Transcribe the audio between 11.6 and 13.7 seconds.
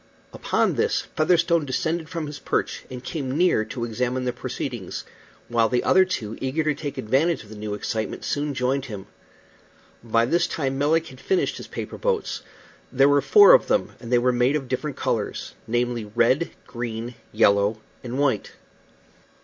paper boats. There were four of